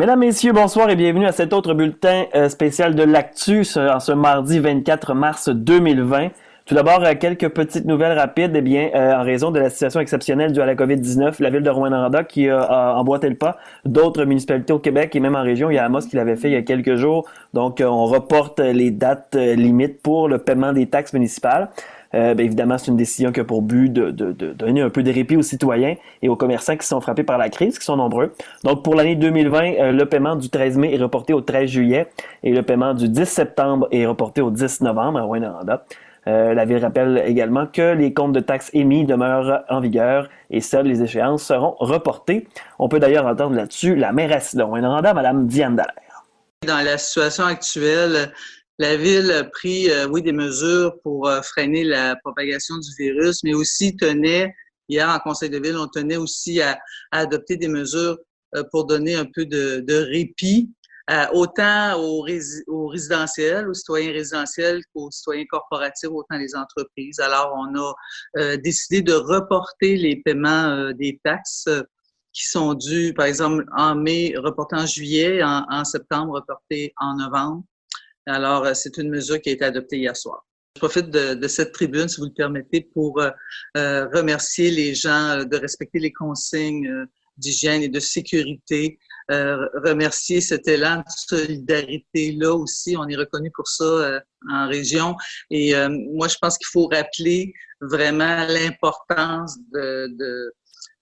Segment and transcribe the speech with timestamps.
[0.00, 4.12] Mesdames, Messieurs, bonsoir et bienvenue à cet autre bulletin euh, spécial de l'Actu en ce
[4.12, 6.28] mardi 24 mars 2020.
[6.64, 8.52] Tout d'abord, euh, quelques petites nouvelles rapides.
[8.56, 11.60] Eh bien, euh, en raison de la situation exceptionnelle due à la COVID-19, la ville
[11.60, 15.70] de Rouen-Noranda qui a emboîté le pas d'autres municipalités au Québec et même en région.
[15.70, 17.28] Il y a Amos qui l'avait fait il y a quelques jours.
[17.52, 21.68] Donc, on reporte les dates limites pour le paiement des taxes municipales.
[22.14, 24.90] Euh, bien évidemment, c'est une décision qui a pour but de, de, de, donner un
[24.90, 27.84] peu de répit aux citoyens et aux commerçants qui sont frappés par la crise, qui
[27.84, 28.34] sont nombreux.
[28.64, 32.08] Donc, pour l'année 2020, euh, le paiement du 13 mai est reporté au 13 juillet
[32.42, 35.84] et le paiement du 10 septembre est reporté au 10 novembre à Rwanda.
[36.26, 40.60] Euh, la Ville rappelle également que les comptes de taxes émis demeurent en vigueur et
[40.60, 42.46] seules les échéances seront reportées.
[42.78, 46.24] On peut d'ailleurs entendre là-dessus la mairesse de Rwanda, Mme Diane Dallaire.
[46.66, 48.32] Dans la situation actuelle,
[48.80, 53.44] la ville a pris, euh, oui, des mesures pour euh, freiner la propagation du virus,
[53.44, 54.54] mais aussi tenait,
[54.88, 56.78] hier en conseil de ville, on tenait aussi à,
[57.10, 58.16] adopter des mesures
[58.56, 60.72] euh, pour donner un peu de, répit,
[61.34, 62.24] autant aux,
[62.68, 67.18] aux, résidentiels, aux citoyens résidentiels qu'aux citoyens corporatifs, autant les entreprises.
[67.18, 71.68] Alors, on a décidé de reporter les paiements des taxes
[72.32, 77.16] qui sont dus, par exemple, en mai, reportés en juillet, en, en septembre, reportés en
[77.16, 77.64] novembre.
[78.30, 80.46] Alors, euh, c'est une mesure qui a été adoptée hier soir.
[80.76, 83.30] Je profite de, cette tribune, si vous le permettez, pour euh,
[83.76, 86.88] euh, remercier les gens de respecter les consignes
[87.36, 92.96] d'hygiène et de sécurité, remercier cet élan de solidarité-là aussi.
[92.96, 94.20] On est reconnu pour ça
[94.50, 95.16] en région.
[95.50, 100.52] Et moi, je pense qu'il faut rappeler vraiment l'importance de,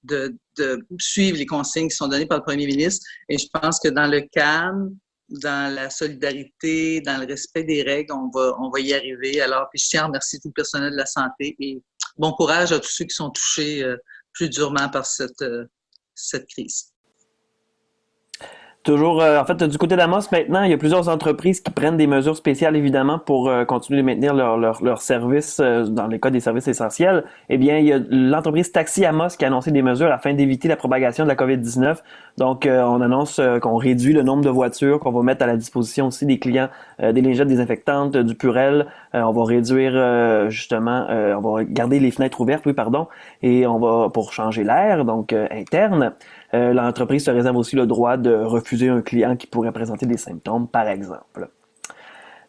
[0.05, 3.05] de, suivre les consignes qui sont données par le premier ministre.
[3.29, 4.97] Et je pense que dans le calme,
[5.29, 9.41] dans la solidarité, dans le respect des règles, on va, on va y arriver.
[9.41, 11.83] Alors, puis je tiens à remercier tout le personnel de la santé et
[12.17, 13.97] bon courage à tous ceux qui sont touchés euh,
[14.33, 15.67] plus durement par cette, euh,
[16.15, 16.93] cette crise.
[18.89, 21.99] Toujours, euh, en fait, du côté d'Amos, maintenant, il y a plusieurs entreprises qui prennent
[21.99, 26.07] des mesures spéciales, évidemment, pour euh, continuer de maintenir leurs leur, leur services euh, dans
[26.07, 27.25] les cas des services essentiels.
[27.51, 30.69] Eh bien, il y a l'entreprise Taxi Amos qui a annoncé des mesures afin d'éviter
[30.69, 31.99] la propagation de la COVID-19.
[32.39, 36.07] Donc, on annonce qu'on réduit le nombre de voitures, qu'on va mettre à la disposition
[36.07, 36.69] aussi des clients
[37.01, 38.87] des lingettes désinfectantes, du Purel.
[39.13, 43.09] on va réduire, justement, on va garder les fenêtres ouvertes, oui, pardon,
[43.43, 46.13] et on va, pour changer l'air, donc interne.
[46.55, 50.17] Euh, l'entreprise se réserve aussi le droit de refuser un client qui pourrait présenter des
[50.17, 51.49] symptômes, par exemple.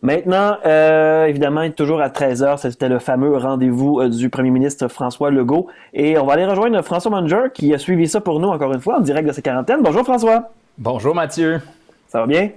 [0.02, 5.30] Maintenant, euh, évidemment, toujours à 13h, c'était le fameux rendez-vous euh, du premier ministre François
[5.30, 5.68] Legault.
[5.94, 8.80] Et on va aller rejoindre François Manger qui a suivi ça pour nous encore une
[8.80, 9.82] fois en direct de sa quarantaine.
[9.84, 10.52] Bonjour François.
[10.78, 11.60] Bonjour Mathieu.
[12.08, 12.50] Ça va bien?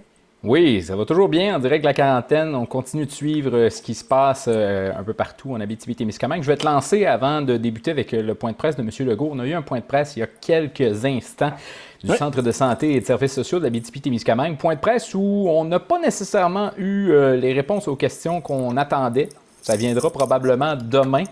[0.44, 1.54] Oui, ça va toujours bien.
[1.54, 4.90] En direct de la quarantaine, on continue de suivre euh, ce qui se passe euh,
[4.92, 6.42] un peu partout en Abitibi-Témiscamingue.
[6.42, 8.90] Je vais te lancer avant de débuter avec euh, le point de presse de M.
[9.06, 9.30] Legault.
[9.32, 11.52] On a eu un point de presse il y a quelques instants
[12.02, 14.56] du Centre de santé et de services sociaux de l'Abitibi-Témiscamingue.
[14.56, 19.28] Point de presse où on n'a pas nécessairement eu les réponses aux questions qu'on attendait.
[19.60, 21.22] Ça viendra probablement demain.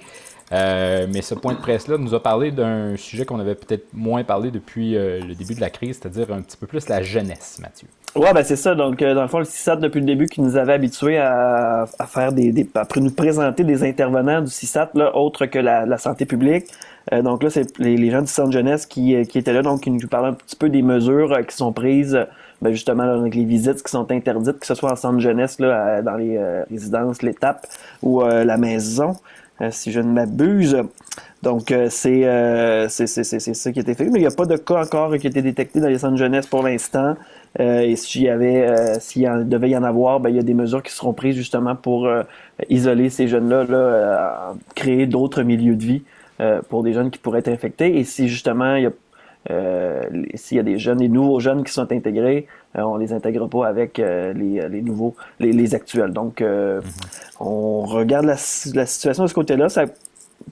[0.51, 4.51] Mais ce point de presse-là nous a parlé d'un sujet qu'on avait peut-être moins parlé
[4.51, 7.89] depuis le début de la crise, c'est-à-dire un petit peu plus la jeunesse, Mathieu.
[8.17, 8.75] Ouais, ben c'est ça.
[8.75, 11.87] Donc, euh, dans le fond, le CISAT, depuis le début, qui nous avait habitués à,
[12.09, 16.67] faire des, à nous présenter des intervenants du CISAT, là, autres que la, santé publique.
[17.13, 19.83] Euh, donc là, c'est les, gens du centre jeunesse qui, euh, qui étaient là, donc
[19.83, 22.19] qui nous parlaient un petit peu des mesures qui sont prises,
[22.63, 26.03] ben, justement, avec les visites qui sont interdites, que ce soit en centre jeunesse, là,
[26.03, 26.39] dans les
[26.71, 27.67] résidences, l'étape
[28.03, 29.15] ou la maison,
[29.71, 30.77] si je ne m'abuse.
[31.43, 32.23] Donc, c'est
[32.89, 34.05] ça qui a été fait.
[34.05, 36.17] Mais il n'y a pas de cas encore qui a été détecté dans les centres
[36.17, 37.17] jeunesse pour l'instant.
[37.59, 40.43] Euh, et s'il y avait, euh, s'il devait y en avoir, ben, il y a
[40.43, 42.23] des mesures qui seront prises justement pour euh,
[42.69, 46.03] isoler ces jeunes-là, là, créer d'autres milieux de vie
[46.71, 47.99] pour des jeunes qui pourraient être infectés.
[47.99, 48.93] Et si justement il y a
[49.49, 53.67] s'il y a des jeunes, des nouveaux jeunes qui sont intégrés, on les intègre pas
[53.67, 56.13] avec les, les, nouveaux, les, les actuels.
[56.13, 56.81] Donc, mm-hmm.
[57.41, 58.37] on regarde la,
[58.75, 59.69] la, situation de ce côté-là.
[59.69, 59.87] Ça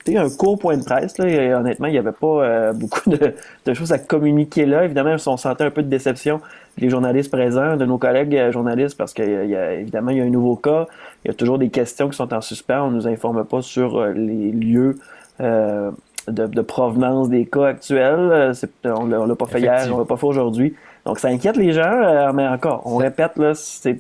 [0.08, 1.18] un court point de presse.
[1.18, 3.34] Là, et honnêtement, il n'y avait pas beaucoup de,
[3.64, 4.84] de, choses à communiquer là.
[4.84, 6.40] Évidemment, on sentait un peu de déception
[6.80, 10.56] les journalistes présents, de nos collègues euh, journalistes, parce qu'évidemment, il y a un nouveau
[10.56, 10.86] cas.
[11.24, 12.82] Il y a toujours des questions qui sont en suspens.
[12.82, 14.96] On ne nous informe pas sur euh, les lieux
[15.40, 15.90] euh,
[16.30, 18.52] de, provenance des cas actuels.
[18.84, 20.75] On ne l'a pas fait hier, on ne l'a pas fait aujourd'hui.
[21.04, 23.32] Donc, ça inquiète les gens, mais encore, on répète,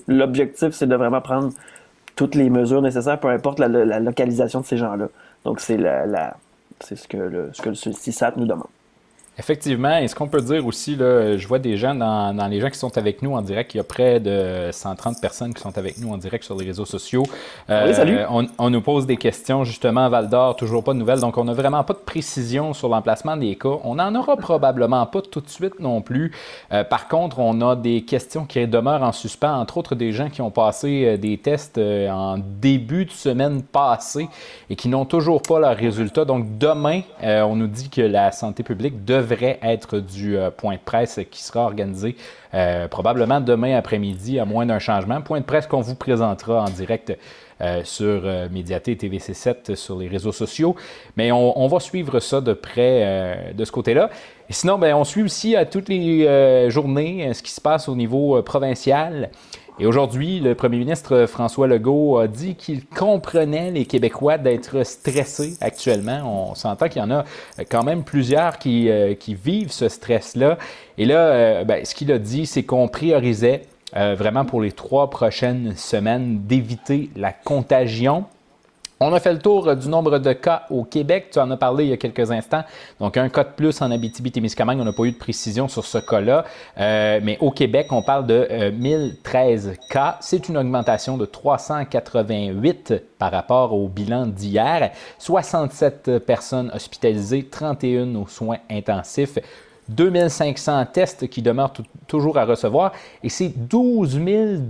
[0.08, 1.50] l'objectif, c'est de vraiment prendre
[2.16, 5.08] toutes les mesures nécessaires, peu importe la, localisation de ces gens-là.
[5.44, 6.36] Donc, c'est la,
[6.80, 8.66] c'est ce que le, ce que le CISAT nous demande.
[9.38, 12.60] Effectivement, et ce qu'on peut dire aussi, là, je vois des gens dans, dans, les
[12.60, 15.62] gens qui sont avec nous en direct, il y a près de 130 personnes qui
[15.62, 17.22] sont avec nous en direct sur les réseaux sociaux.
[17.70, 18.18] Euh, oui, salut.
[18.30, 21.38] On, on, nous pose des questions justement à Val d'Or, toujours pas de nouvelles, donc
[21.38, 23.78] on n'a vraiment pas de précision sur l'emplacement des cas.
[23.84, 26.32] On n'en aura probablement pas tout de suite non plus.
[26.72, 30.30] Euh, par contre, on a des questions qui demeurent en suspens, entre autres des gens
[30.30, 34.28] qui ont passé euh, des tests en début de semaine passée
[34.68, 36.24] et qui n'ont toujours pas leurs résultats.
[36.24, 40.50] Donc demain, euh, on nous dit que la santé publique devrait devrait être du euh,
[40.50, 42.16] point de presse qui sera organisé
[42.54, 45.20] euh, probablement demain après-midi, à moins d'un changement.
[45.20, 47.16] Point de presse qu'on vous présentera en direct
[47.60, 50.76] euh, sur Médiaté et TVC7 sur les réseaux sociaux.
[51.16, 54.10] Mais on, va suivre ça de près de ce côté-là.
[54.48, 58.40] Sinon, ben, on suit aussi à toutes les journées ce qui se passe au niveau
[58.42, 59.30] provincial.
[59.80, 65.56] Et aujourd'hui, le premier ministre François Legault a dit qu'il comprenait les Québécois d'être stressés
[65.60, 66.50] actuellement.
[66.50, 67.24] On s'entend qu'il y en a
[67.70, 70.58] quand même plusieurs qui, euh, qui vivent ce stress-là.
[70.96, 73.66] Et là, euh, ben, ce qu'il a dit, c'est qu'on priorisait
[73.96, 78.24] euh, vraiment pour les trois prochaines semaines d'éviter la contagion
[79.00, 81.28] on a fait le tour euh, du nombre de cas au Québec.
[81.32, 82.64] Tu en as parlé il y a quelques instants.
[83.00, 84.80] Donc, un cas de plus en Abitibi-Témiscamingue.
[84.80, 86.44] On n'a pas eu de précision sur ce cas-là.
[86.78, 90.16] Euh, mais au Québec, on parle de 1013 euh, cas.
[90.20, 94.90] C'est une augmentation de 388 par rapport au bilan d'hier.
[95.18, 99.38] 67 personnes hospitalisées, 31 aux soins intensifs.
[99.88, 101.72] 2500 tests qui demeurent
[102.06, 102.92] toujours à recevoir
[103.22, 104.18] et c'est 12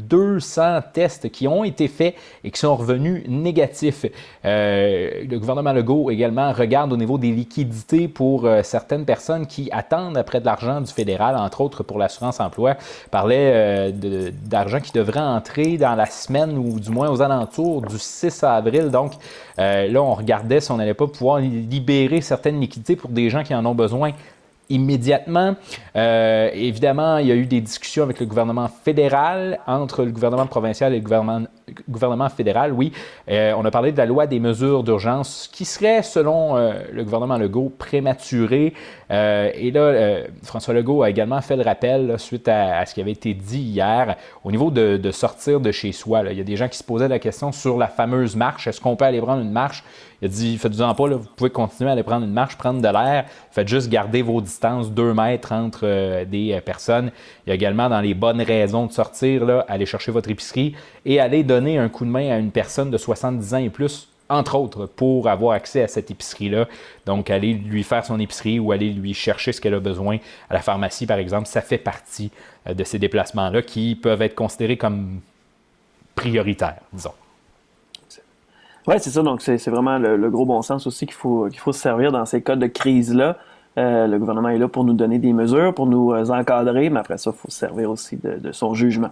[0.09, 4.06] 200 tests qui ont été faits et qui sont revenus négatifs.
[4.44, 9.69] Euh, le gouvernement Legault également regarde au niveau des liquidités pour euh, certaines personnes qui
[9.73, 12.76] attendent après de l'argent du fédéral, entre autres pour l'assurance emploi.
[13.11, 17.99] parlait euh, d'argent qui devrait entrer dans la semaine ou du moins aux alentours du
[17.99, 18.91] 6 avril.
[18.91, 19.12] Donc
[19.56, 23.55] là, on regardait si on n'allait pas pouvoir libérer certaines liquidités pour des gens qui
[23.55, 24.12] en ont besoin
[24.70, 25.56] immédiatement.
[25.97, 30.47] Euh, évidemment, il y a eu des discussions avec le gouvernement fédéral, entre le gouvernement
[30.47, 31.47] provincial et le
[31.88, 32.93] gouvernement, fédéral, oui.
[33.31, 37.05] Euh, on a parlé de la loi des mesures d'urgence qui serait, selon euh, le
[37.05, 38.75] gouvernement Legault, prématurée.
[39.11, 43.32] et là, François Legault a également fait le rappel suite à, ce qui avait été
[43.32, 46.23] dit hier au niveau de, sortir de chez soi.
[46.31, 48.67] Il y a des gens qui se posaient la question sur la fameuse marche.
[48.67, 49.82] Est-ce qu'on peut aller prendre une marche?
[50.20, 52.88] Il a dit, faites-en pas, vous pouvez continuer à aller prendre une marche, prendre de
[52.88, 53.26] l'air.
[53.50, 57.12] Faites juste garder vos distances, deux mètres entre euh, des euh, personnes.
[57.47, 60.75] Il y a également dans les bonnes raisons de sortir, là, aller chercher votre épicerie
[61.05, 64.09] et aller donner un coup de main à une personne de 70 ans et plus
[64.31, 66.69] entre autres, pour avoir accès à cette épicerie-là.
[67.06, 70.19] Donc, aller lui faire son épicerie ou aller lui chercher ce qu'elle a besoin
[70.50, 72.31] à la pharmacie, par exemple, ça fait partie
[72.67, 75.20] euh, de ces déplacements-là qui peuvent être considérés comme
[76.15, 77.15] prioritaires, disons.
[78.88, 79.23] Oui, c'est ça.
[79.23, 82.25] Donc, c'est vraiment le, gros bon sens aussi qu'il faut, qu'il faut se servir dans
[82.25, 83.37] ces cas de crise-là.
[83.76, 87.00] Euh, le gouvernement est là pour nous donner des mesures, pour nous euh, encadrer, mais
[87.00, 89.11] après ça, il faut se servir aussi de, son jugement.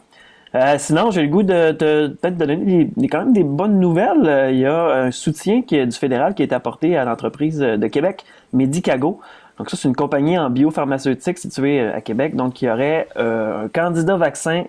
[0.55, 4.51] Euh, sinon, j'ai le goût de, peut-être donner quand même des bonnes nouvelles.
[4.51, 8.25] il y a un soutien qui, du fédéral qui est apporté à l'entreprise de Québec,
[8.55, 9.21] Medicago.
[9.59, 14.17] Donc ça, c'est une compagnie en biopharmaceutique située à Québec, donc qui aurait un candidat
[14.17, 14.65] vaccin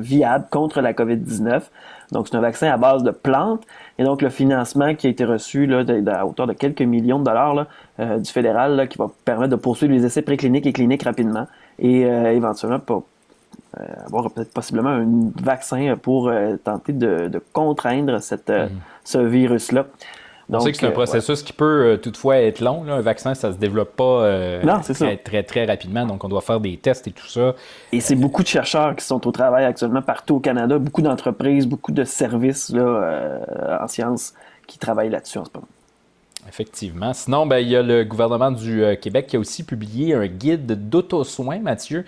[0.00, 1.62] viable contre la COVID-19.
[2.12, 3.64] Donc c'est un vaccin à base de plantes.
[3.98, 7.24] Et donc, le financement qui a été reçu là, à hauteur de quelques millions de
[7.24, 7.66] dollars là,
[8.00, 11.46] euh, du fédéral qui va permettre de poursuivre les essais précliniques et cliniques rapidement
[11.78, 13.04] et euh, éventuellement pour
[13.78, 15.06] euh, avoir peut-être possiblement un
[15.42, 16.32] vaccin pour
[16.64, 18.68] tenter de, contraindre cette, mm-hmm.
[19.04, 19.86] ce virus-là.
[20.50, 22.84] On sait que c'est un euh, processus qui peut euh, toutefois être long.
[22.88, 24.62] Un vaccin, ça se développe pas euh,
[25.24, 27.54] très, très, rapidement, donc on doit faire des tests et tout ça.
[27.92, 31.66] Et c'est beaucoup de chercheurs qui sont au travail actuellement partout au Canada, beaucoup d'entreprises,
[31.66, 33.40] beaucoup de services là,
[33.80, 34.34] en sciences
[34.66, 35.68] qui travaillent là-dessus en ce moment.
[36.48, 37.12] Effectivement.
[37.12, 40.88] Sinon, ben, il y a le gouvernement du Québec qui a aussi publié un guide
[40.88, 42.06] d'auto-soins, Mathieu.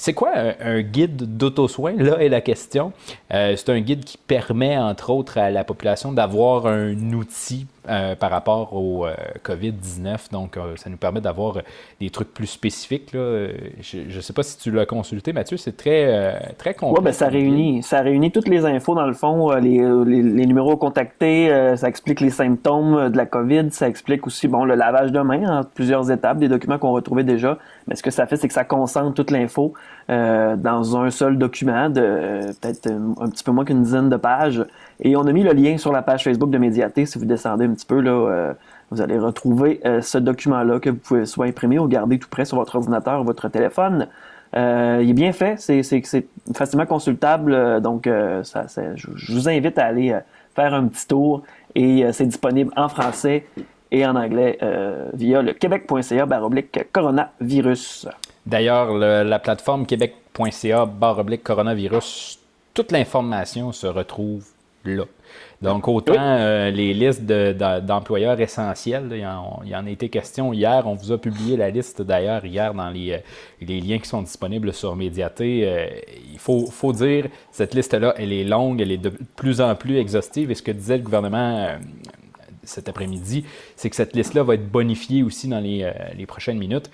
[0.00, 1.92] C'est quoi un, guide d'auto-soin?
[1.98, 2.94] Là est la question.
[3.34, 8.14] Euh, c'est un guide qui permet, entre autres, à la population d'avoir un outil euh,
[8.14, 10.32] par rapport au euh, COVID-19.
[10.32, 11.58] Donc, ça nous permet d'avoir
[12.00, 13.10] des trucs plus spécifiques.
[13.12, 15.56] Je ne sais pas si tu l'as consulté, Mathieu.
[15.56, 16.98] C'est très, très complet.
[16.98, 21.74] Oui, ben, ça, réunit, ça réunit toutes les infos, dans le fond, les, numéros contactés,
[21.76, 25.60] ça explique les symptômes de la COVID, ça explique aussi bon, le lavage de main
[25.60, 27.58] en plusieurs étapes, des documents qu'on retrouvait déjà.
[27.86, 29.74] Mais ce que ça fait, c'est que ça concentre toute l'info
[30.10, 34.16] euh, dans un seul document de euh, peut-être un, petit peu moins qu'une dizaine de
[34.16, 34.64] pages.
[35.02, 37.06] Et on a mis le lien sur la page Facebook de Médiaté.
[37.06, 38.52] Si vous descendez un petit peu, là, euh,
[38.90, 42.56] vous allez retrouver ce document-là que vous pouvez soit imprimer ou garder tout près sur
[42.58, 44.08] votre ordinateur ou votre téléphone.
[44.52, 44.58] il
[45.08, 48.10] est bien fait, c'est facilement consultable, donc
[48.42, 48.66] ça,
[48.96, 50.18] je, vous invite à aller
[50.56, 51.44] faire un petit tour
[51.76, 53.46] et c'est disponible en français
[53.92, 54.58] et en anglais
[55.14, 56.26] via le québec.ca
[56.90, 58.08] coronavirus.
[58.44, 60.88] D'ailleurs, la plateforme québec.ca
[61.44, 62.40] coronavirus,
[62.74, 64.44] toute l'information se retrouve
[64.84, 65.04] là.
[65.62, 69.26] Donc, autant euh, les listes d'employeurs essentiels, il, y
[69.76, 70.86] en, a été question hier.
[70.86, 73.18] On vous a publié la liste d'ailleurs hier dans les, euh,
[73.60, 75.62] les, liens qui sont disponibles sur Médiaté.
[75.64, 75.86] Euh,
[76.32, 79.98] il faut, faut, dire, cette liste-là, elle est longue, elle est de plus en plus
[79.98, 80.50] exhaustive.
[80.50, 81.78] Et ce que disait le gouvernement
[82.62, 83.44] cet après-midi,
[83.76, 86.90] c'est que cette liste-là va être bonifiée aussi dans les, les prochaines minutes.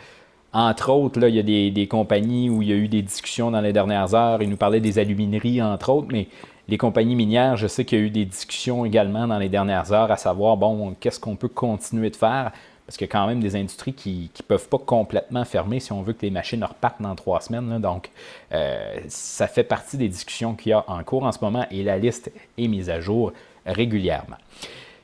[0.52, 3.02] Entre autres, là, il y a des, des, compagnies où il y a eu des
[3.02, 4.42] discussions dans les dernières heures.
[4.42, 6.28] Il nous parlait des alumineries, entre autres, mais
[6.68, 9.92] les compagnies minières, je sais qu'il y a eu des discussions également dans les dernières
[9.92, 12.52] heures à savoir, bon, qu'est-ce qu'on peut continuer de faire?
[12.86, 15.92] Parce qu'il y a quand même des industries qui ne peuvent pas complètement fermer si
[15.92, 17.80] on veut que les machines repartent dans trois semaines.
[17.80, 18.10] Donc,
[18.52, 21.82] euh, ça fait partie des discussions qu'il y a en cours en ce moment et
[21.82, 23.32] la liste est mise à jour
[23.64, 24.36] régulièrement.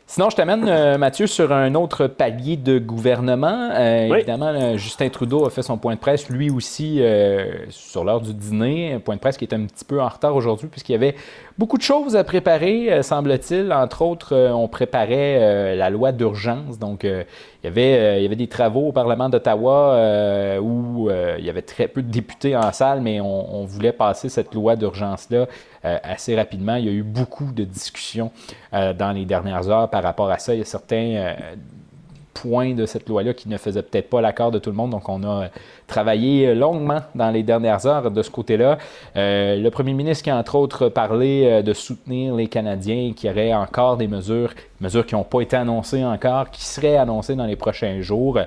[0.07, 3.71] Sinon, je t'amène, euh, Mathieu, sur un autre palier de gouvernement.
[3.73, 7.01] Euh, évidemment, Justin Trudeau a fait son point de presse, lui aussi,
[7.71, 8.93] sur l'heure du dîner.
[8.93, 11.17] Un point de presse qui est un petit peu en retard aujourd'hui, puisqu'il y avait
[11.59, 13.73] beaucoup de choses à préparer, euh, semble-t-il.
[13.73, 16.79] Entre autres, euh, on préparait euh, la loi d'urgence.
[16.79, 17.25] Donc, il,
[17.65, 21.89] y avait, il y avait des travaux au Parlement d'Ottawa où il y avait très
[21.89, 25.47] peu de députés en salle, mais on, voulait passer cette loi d'urgence-là
[25.83, 26.77] assez rapidement.
[26.77, 28.31] Il y a eu beaucoup de discussions
[28.73, 30.55] dans les dernières heures par rapport à ça.
[30.55, 31.35] Il y a certains
[32.35, 34.91] points de cette loi-là qui ne faisaient peut-être pas l'accord de tout le monde.
[34.91, 35.49] Donc, on a
[35.87, 38.79] travaillé longuement dans les dernières heures de ce côté-là.
[39.17, 43.29] Euh, le premier ministre qui a entre autres parlé euh, de soutenir les Canadiens, qui
[43.29, 47.47] aurait encore des mesures, mesures qui n'ont pas été annoncées encore, qui seraient annoncées dans
[47.47, 48.39] les prochains jours.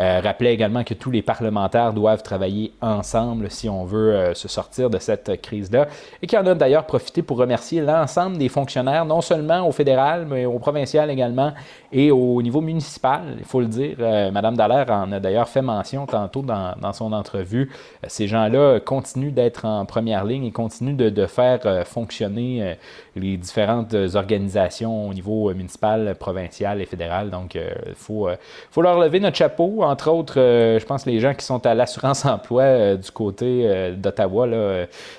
[0.00, 4.48] Euh, rappelait également que tous les parlementaires doivent travailler ensemble si on veut euh, se
[4.48, 5.88] sortir de cette crise-là.
[6.22, 10.26] Et qui en a d'ailleurs profité pour remercier l'ensemble des fonctionnaires, non seulement au fédéral,
[10.26, 11.52] mais au provincial également
[11.92, 13.96] et au niveau municipal, il faut le dire.
[14.00, 17.70] Euh, Madame Dallaire en a d'ailleurs fait mention tantôt dans, son entrevue.
[18.06, 22.76] ces gens-là continuent d'être en première ligne et continuent de, faire fonctionner
[23.14, 27.30] les différentes organisations au niveau municipal, provincial et fédéral.
[27.30, 28.28] Donc, il faut,
[28.70, 31.74] faut leur lever notre chapeau entre autres, euh, je pense les gens qui sont à
[31.74, 34.46] l'assurance emploi euh, du côté euh, d'Ottawa,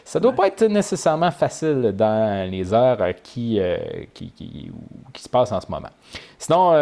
[0.04, 3.60] ça ne doit pas être nécessairement facile dans les heures qui,
[4.13, 4.72] qui, qui,
[5.13, 5.90] qui, se passent en ce moment.
[6.38, 6.74] Sinon,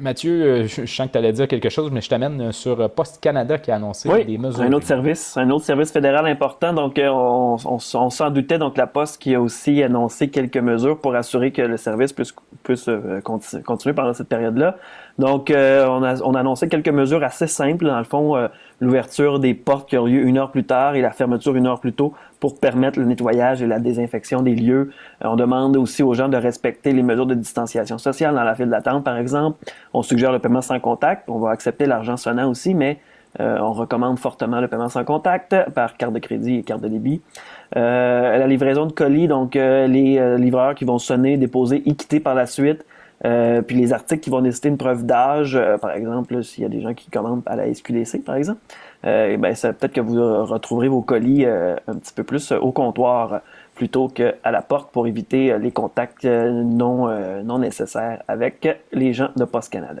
[0.00, 3.58] Mathieu, je, sens que tu allais dire quelque chose, mais je t'amène sur Post Canada
[3.58, 4.62] qui a annoncé des mesures.
[4.62, 6.72] Un autre service, un autre service fédéral important.
[6.72, 8.58] Donc, on, on, s'en doutait.
[8.58, 12.34] Donc, la Poste qui a aussi annoncé quelques mesures pour assurer que le service puisse,
[12.62, 12.88] puisse
[13.22, 14.76] continuer pendant cette période-là.
[15.18, 17.86] Donc, euh, on, a, on a annoncé quelques mesures assez simples.
[17.86, 18.48] Dans le fond, euh,
[18.80, 21.78] l'ouverture des portes qui ont lieu une heure plus tard et la fermeture une heure
[21.78, 24.90] plus tôt pour permettre le nettoyage et la désinfection des lieux.
[25.24, 28.56] Euh, on demande aussi aux gens de respecter les mesures de distanciation sociale dans la
[28.56, 29.64] file d'attente, par exemple.
[29.92, 31.28] On suggère le paiement sans contact.
[31.28, 32.98] On va accepter l'argent sonnant aussi, mais
[33.40, 37.20] on recommande fortement le paiement sans contact par carte de crédit et carte de débit.
[37.74, 42.46] la livraison de colis, donc les livreurs qui vont sonner, déposer et quitter par la
[42.46, 42.84] suite
[43.24, 46.66] euh, puis les articles qui vont nécessiter une preuve d'âge, euh, par exemple, s'il y
[46.66, 48.60] a des gens qui commandent à la SQDC, par exemple,
[49.06, 53.40] euh, ben, peut-être que vous retrouverez vos colis un petit peu plus au comptoir
[53.74, 57.08] plutôt qu'à la porte pour éviter les contacts non,
[57.42, 60.00] non nécessaires avec les gens de Post Canada.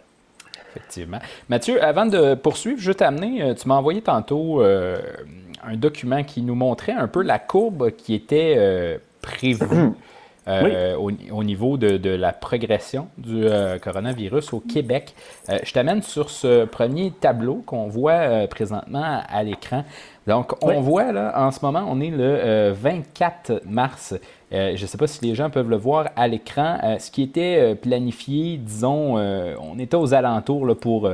[0.70, 1.18] Effectivement.
[1.48, 6.92] Mathieu, avant de poursuivre, je t'amener, tu m'as envoyé tantôt un document qui nous montrait
[6.92, 9.90] un peu la courbe qui était prévue
[10.46, 15.14] Euh, au, niveau de, la progression du euh, coronavirus au Québec.
[15.48, 19.84] Euh, je t'amène sur ce premier tableau qu'on voit présentement à, l'écran.
[20.26, 24.14] Donc, on voit là, en ce moment, on est le 24 mars.
[24.50, 26.78] je ne sais pas si les gens peuvent le voir à l'écran.
[26.98, 31.08] ce qui était planifié, disons, on était aux alentours là, pour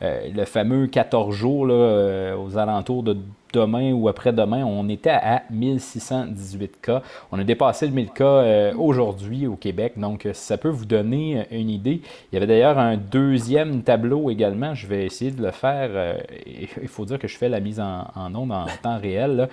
[0.00, 3.16] le fameux 14 jours, là, aux alentours de
[3.54, 7.02] demain ou après-demain, on était à 1618 cas.
[7.30, 10.84] On a dépassé le 1000 cas euh, aujourd'hui au Québec, donc euh, ça peut vous
[10.84, 12.02] donner euh, une idée.
[12.30, 16.16] Il y avait d'ailleurs un deuxième tableau également, je vais essayer de le faire.
[16.46, 19.48] il faut dire que je fais la mise en, en onde en temps réel,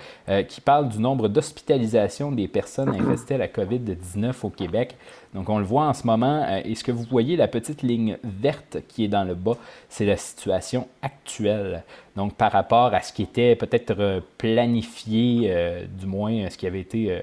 [0.48, 4.96] qui parle du nombre d'hospitalisations des personnes infestées à la COVID-19 au Québec.
[5.34, 6.46] Donc, on le voit en ce moment.
[6.64, 9.56] et ce que vous voyez, la petite ligne verte qui est dans le bas,
[9.88, 11.84] c'est la situation actuelle.
[12.16, 16.66] Donc, par rapport à ce qui était peut-être euh, planifié, euh, du moins ce qui
[16.66, 17.20] avait été euh,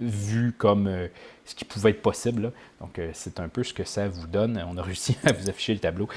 [0.00, 0.90] vu comme
[1.44, 2.52] ce qui pouvait être possible.
[2.80, 4.60] Donc, c'est un peu ce que ça vous donne.
[4.68, 6.08] On a réussi à vous afficher le tableau,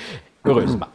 [0.46, 0.88] heureusement.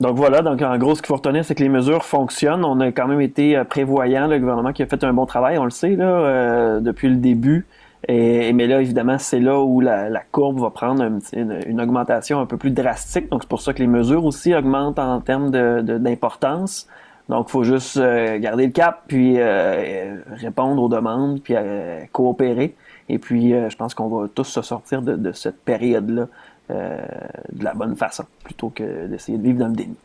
[0.00, 2.64] Donc voilà, donc en gros, ce qu'il faut retenir, c'est que les mesures fonctionnent.
[2.64, 5.64] On a quand même été prévoyant, le gouvernement qui a fait un bon travail, on
[5.64, 7.66] le sait, depuis le début.
[8.08, 12.56] Et, mais là, évidemment, c'est là où la, courbe va prendre une, augmentation un peu
[12.56, 13.30] plus drastique.
[13.30, 16.88] Donc, c'est pour ça que les mesures aussi augmentent en termes d'importance.
[17.28, 22.00] Donc, il faut juste euh, garder le cap, puis euh, répondre aux demandes, puis euh,
[22.10, 22.74] coopérer.
[23.08, 26.26] Et puis, je pense qu'on va tous se sortir de, cette période-là
[26.70, 29.96] de la bonne façon, plutôt que d'essayer de vivre dans le déni.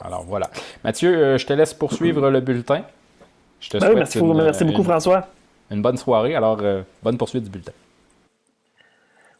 [0.00, 0.48] Alors voilà.
[0.82, 2.82] Mathieu, je te laisse poursuivre le bulletin.
[3.60, 5.28] Je te ben souhaite merci beaucoup, François
[5.70, 6.34] une bonne soirée.
[6.34, 7.72] Alors, euh, bonne poursuite du bulletin.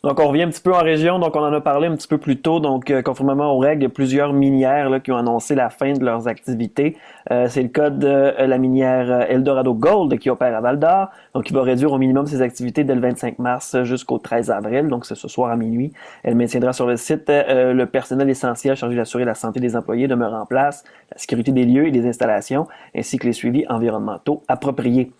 [0.03, 1.19] Donc, on revient un petit peu en région.
[1.19, 2.61] Donc, on en a parlé un petit peu plus tôt.
[2.61, 5.95] Donc, euh, conformément aux règles, il y a plusieurs minières qui ont annoncé la fin
[5.95, 6.99] de leurs activités.
[7.31, 11.09] Euh, c'est le cas de la minière Eldorado Gold qui opère à Val d'Or.
[11.35, 14.89] Donc, il va réduire au minimum ses activités dès le 25 mars jusqu'au 13 avril.
[14.89, 15.91] Donc, c'est ce soir à minuit.
[16.23, 20.35] Elle maintiendra sur le site le personnel essentiel chargé d'assurer la santé des employés demeure
[20.35, 25.13] en place, la sécurité des lieux et des installations, ainsi que les suivis environnementaux appropriés.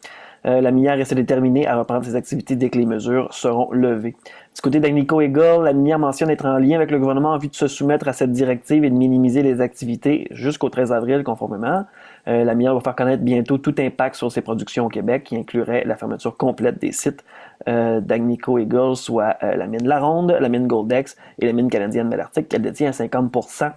[0.47, 3.71] Euh, la minière essaie de terminer à reprendre ses activités dès que les mesures seront
[3.73, 4.15] levées.
[4.55, 7.49] Du côté d'Agnico Eagle, la minière mentionne être en lien avec le gouvernement en vue
[7.49, 11.85] de se soumettre à cette directive et de minimiser les activités jusqu'au 13 avril conformément.
[12.29, 15.37] Euh, la minière va faire connaître bientôt tout impact sur ses productions au Québec qui
[15.37, 17.25] inclurait la fermeture complète des sites
[17.69, 22.09] euh, d'Agnico Eagle, soit la mine La Ronde, la mine Goldex et la mine canadienne
[22.09, 23.73] Malartic qu'elle détient à 50%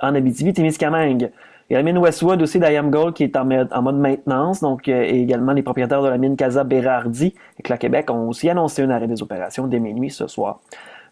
[0.00, 1.30] en Abitibi-Témiscamingue.
[1.70, 3.96] Il y a la mine Westwood aussi d'IAM Gold qui est en mode, en mode
[3.96, 4.60] maintenance.
[4.60, 8.28] Donc, euh, également les propriétaires de la mine Casa Berardi et que la Québec ont
[8.28, 10.60] aussi annoncé un arrêt des opérations dès minuit ce soir.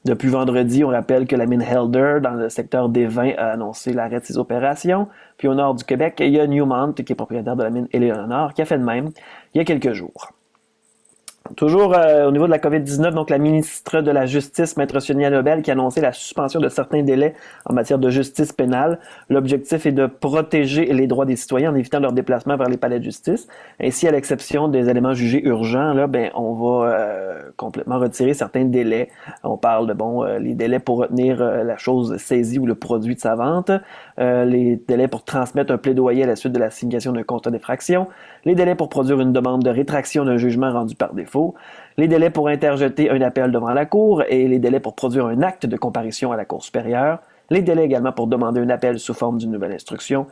[0.04, 3.92] Depuis vendredi, on rappelle que la mine Helder, dans le secteur des vins, a annoncé
[3.92, 5.08] l'arrêt de ses opérations.
[5.38, 7.88] Puis au nord du Québec, il y a Newmont, qui est propriétaire de la mine
[7.92, 9.10] Eleanor, qui a fait de même
[9.54, 10.32] il y a quelques jours.
[11.56, 15.28] Toujours euh, au niveau de la COVID-19, donc la ministre de la Justice, Maître Sonia
[15.28, 17.34] Nobel, qui a annoncé la suspension de certains délais
[17.66, 18.98] en matière de justice pénale.
[19.28, 23.00] L'objectif est de protéger les droits des citoyens en évitant leur déplacement vers les palais
[23.00, 23.48] de justice.
[23.80, 28.64] Ainsi, à l'exception des éléments jugés urgents, là, ben, on va euh, complètement retirer certains
[28.64, 29.08] délais.
[29.42, 33.14] On parle de bon, euh, les délais pour retenir la chose saisie ou le produit
[33.14, 33.70] de sa vente,
[34.18, 38.06] les délais pour transmettre un plaidoyer à la suite de la signation d'un constat d'effraction,
[38.44, 41.41] les délais pour produire une demande de rétraction d'un jugement rendu par défaut
[41.96, 45.42] les délais pour interjeter un appel devant la Cour et les délais pour produire un
[45.42, 49.14] acte de comparution à la Cour supérieure, les délais également pour demander un appel sous
[49.14, 50.26] forme d'une nouvelle instruction,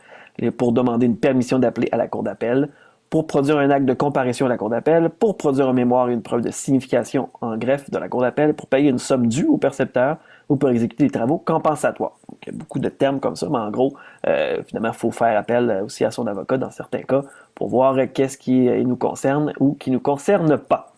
[0.57, 2.69] pour demander une permission d'appeler à la Cour d'appel,
[3.11, 6.21] pour produire un acte de comparution à la Cour d'appel, pour produire un mémoire une
[6.21, 9.57] preuve de signification en greffe de la Cour d'appel, pour payer une somme due au
[9.57, 10.17] percepteur
[10.49, 12.17] ou pour exécuter des travaux compensatoires.
[12.41, 13.93] il y a beaucoup de termes comme ça, mais en gros,
[14.27, 17.95] euh, finalement, il faut faire appel aussi à son avocat dans certains cas pour voir
[18.13, 20.90] qu'est-ce qui nous concerne ou qui ne nous concerne pas.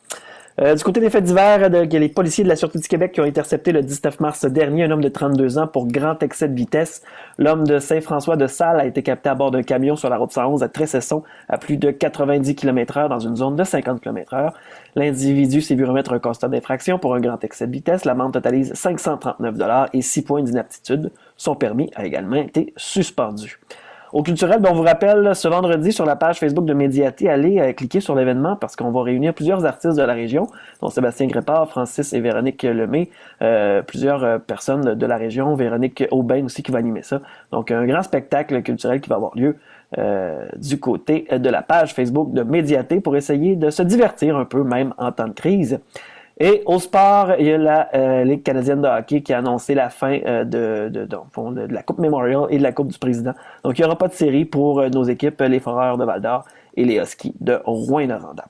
[0.62, 3.22] Euh, du côté des faits divers, a les policiers de la Sûreté du Québec qui
[3.22, 6.56] ont intercepté le 19 mars dernier un homme de 32 ans pour grand excès de
[6.56, 7.02] vitesse.
[7.40, 10.32] L'homme de Saint-François de Salles a été capté à bord d'un camion sur la route
[10.32, 14.36] 111 à Tressesson à plus de 90 km h dans une zone de 50 km
[14.36, 14.52] h
[14.96, 18.06] L'individu s'est vu remettre un constat d'infraction pour un grand excès de vitesse.
[18.06, 19.56] L'amende totalise 539
[19.94, 21.12] et 6 points d'inaptitude.
[21.36, 23.60] Son permis a également été suspendu.
[24.14, 27.60] Au culturel, ben, on vous rappelle ce vendredi sur la page Facebook de Médiaté, allez
[27.60, 30.46] euh, cliquer sur l'événement parce qu'on va réunir plusieurs artistes de la région,
[30.82, 33.10] dont Sébastien Grépard, Francis et Véronique Lemay,
[33.42, 37.22] euh, plusieurs euh, personnes de la région, Véronique Aubin aussi qui va animer ça.
[37.52, 39.58] Donc un grand spectacle culturel qui va avoir lieu
[40.58, 44.64] du côté de la page Facebook de Médiaté pour essayer de se divertir un peu
[44.64, 45.80] même en temps de crise.
[46.40, 49.76] Et au sport, il y a la euh, Ligue canadienne de hockey qui a annoncé
[49.76, 53.34] la fin euh, de, de, de, la Coupe Memorial et de la Coupe du Président.
[53.64, 56.46] Donc, il n'y aura pas de série pour euh, nos équipes, les Foreurs de Val-d'Or
[56.76, 58.46] et les Huskies de Rouen-Noranda.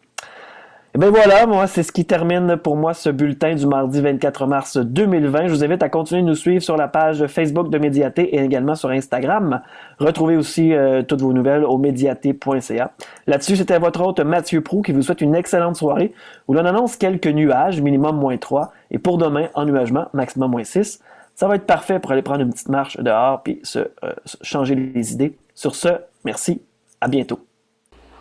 [0.95, 4.45] Et bien voilà, moi, c'est ce qui termine pour moi ce bulletin du mardi 24
[4.45, 5.47] mars 2020.
[5.47, 8.43] Je vous invite à continuer de nous suivre sur la page Facebook de Médiaté et
[8.43, 9.63] également sur Instagram.
[9.97, 12.91] Retrouvez aussi euh, toutes vos nouvelles au médiaté.ca.
[13.25, 16.13] Là-dessus, c'était votre hôte Mathieu Prou qui vous souhaite une excellente soirée
[16.47, 20.99] où l'on annonce quelques nuages, minimum moins 3, et pour demain, ennuagement, maximum moins 6.
[21.33, 24.75] Ça va être parfait pour aller prendre une petite marche dehors puis se euh, changer
[24.75, 25.35] les idées.
[25.55, 25.89] Sur ce,
[26.23, 26.61] merci,
[27.01, 27.39] à bientôt.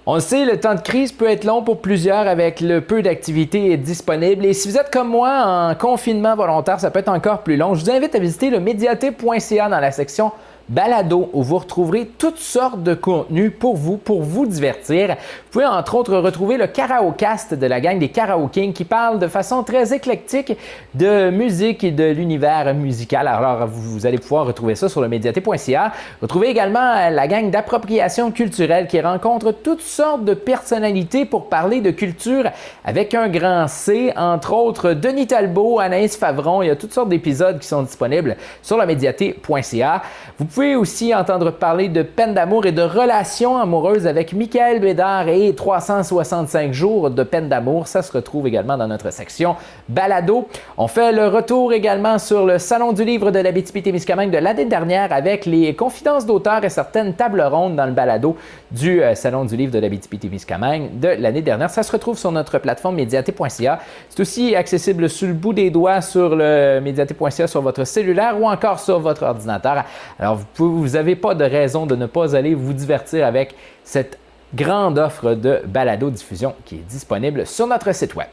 [0.04, 3.76] On sait, le temps de crise peut être long pour plusieurs avec le peu d'activités
[3.76, 4.44] disponibles.
[4.44, 7.74] Et si vous êtes comme moi en confinement volontaire, ça peut être encore plus long.
[7.74, 10.32] Je vous invite à visiter le médiaté.ca dans la section
[10.68, 15.16] balado où vous retrouverez toutes sortes de contenus pour vous, pour vous divertir.
[15.52, 19.26] Vous pouvez entre autres retrouver le Karaokast de la gang des Karaokings qui parle de
[19.26, 20.56] façon très éclectique
[20.94, 23.28] de musique et de l'univers musical.
[23.28, 25.92] Alors vous, allez pouvoir retrouver ça sur le médiaté.ca.
[26.22, 31.90] Retrouvez également la gang d'appropriation culturelle qui rencontre toutes sortes de personnalités pour parler de
[31.90, 32.44] culture
[32.82, 36.62] avec un grand C, entre autres Denis Talbot, Anaïs Favron.
[36.62, 40.02] Il y a toutes sortes d'épisodes qui sont disponibles sur le médiaté.ca.
[40.38, 45.28] Vous pouvez aussi entendre parler de peine d'amour et de relations amoureuses avec Michael Bédard
[45.28, 47.88] et 365 jours de peine d'amour.
[47.88, 49.56] Ça se retrouve également dans notre section
[49.88, 50.46] balado.
[50.78, 54.66] On fait le retour également sur le Salon du livre de la BTP-Témiscamingue de l'année
[54.66, 58.36] dernière avec les confidences d'auteurs et certaines tables rondes dans le balado
[58.70, 61.70] du euh, Salon du livre de la BTP-Témiscamingue de l'année dernière.
[61.70, 63.80] Ça se retrouve sur notre plateforme médiaté.ca.
[64.08, 68.46] C'est aussi accessible sur le bout des doigts sur le médiaté.ca sur votre cellulaire ou
[68.46, 69.84] encore sur votre ordinateur.
[70.18, 74.18] Alors, vous n'avez pas de raison de ne pas aller vous divertir avec cette
[74.54, 78.28] grande offre de balado-diffusion qui est disponible sur notre site web.